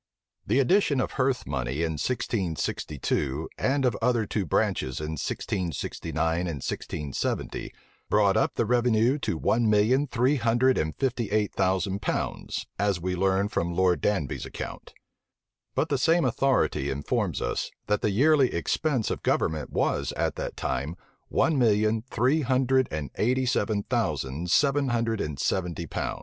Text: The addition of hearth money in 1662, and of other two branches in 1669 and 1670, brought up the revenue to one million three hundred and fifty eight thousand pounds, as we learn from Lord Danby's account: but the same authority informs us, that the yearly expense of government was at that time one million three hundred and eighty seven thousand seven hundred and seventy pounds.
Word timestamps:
The 0.47 0.57
addition 0.57 0.99
of 0.99 1.11
hearth 1.11 1.45
money 1.45 1.83
in 1.83 1.91
1662, 1.91 3.47
and 3.59 3.85
of 3.85 3.95
other 4.01 4.25
two 4.25 4.47
branches 4.47 4.99
in 4.99 5.11
1669 5.11 6.39
and 6.39 6.47
1670, 6.57 7.71
brought 8.09 8.35
up 8.35 8.55
the 8.55 8.65
revenue 8.65 9.19
to 9.19 9.37
one 9.37 9.69
million 9.69 10.07
three 10.07 10.37
hundred 10.37 10.79
and 10.79 10.95
fifty 10.95 11.29
eight 11.29 11.53
thousand 11.53 12.01
pounds, 12.01 12.65
as 12.79 12.99
we 12.99 13.15
learn 13.15 13.47
from 13.47 13.75
Lord 13.75 14.01
Danby's 14.01 14.43
account: 14.47 14.91
but 15.75 15.89
the 15.89 15.99
same 15.99 16.25
authority 16.25 16.89
informs 16.89 17.39
us, 17.39 17.69
that 17.85 18.01
the 18.01 18.09
yearly 18.09 18.51
expense 18.55 19.11
of 19.11 19.21
government 19.21 19.69
was 19.69 20.13
at 20.13 20.35
that 20.35 20.57
time 20.57 20.95
one 21.29 21.59
million 21.59 22.01
three 22.09 22.41
hundred 22.41 22.87
and 22.89 23.11
eighty 23.19 23.45
seven 23.45 23.83
thousand 23.83 24.49
seven 24.49 24.87
hundred 24.87 25.21
and 25.21 25.37
seventy 25.37 25.85
pounds. 25.85 26.19